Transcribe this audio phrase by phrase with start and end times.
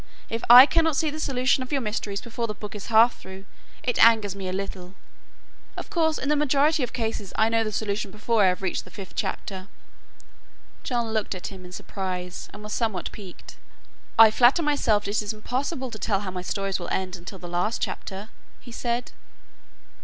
[0.31, 3.45] If I cannot see the solution of your mysteries before the book is half through,
[3.83, 4.95] it angers me a little.
[5.77, 8.83] Of course in the majority of cases I know the solution before I have reached
[8.83, 9.67] the fifth chapter."
[10.81, 13.57] John looked at him in surprise and was somewhat piqued.
[14.17, 17.47] "I flatter myself it is impossible to tell how my stories will end until the
[17.47, 18.29] last chapter,"
[18.59, 19.11] he said.